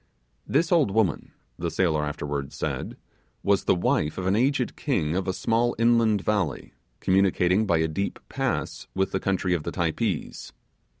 This 0.47 0.71
old 0.71 0.89
woman, 0.89 1.31
the 1.59 1.69
sailor 1.69 2.03
afterwards 2.03 2.55
said, 2.55 2.97
was 3.43 3.65
the 3.65 3.75
wife 3.75 4.17
of 4.17 4.25
an 4.25 4.35
aged 4.35 4.75
king 4.75 5.15
of 5.15 5.27
a 5.27 5.31
small 5.31 5.75
island 5.79 6.21
valley, 6.23 6.73
communicating 6.99 7.67
by 7.67 7.77
a 7.77 7.87
deep 7.87 8.17
pass 8.27 8.87
with 8.95 9.11
the 9.11 9.19
country 9.19 9.53
of 9.53 9.61
the 9.61 9.71
Typees. 9.71 10.53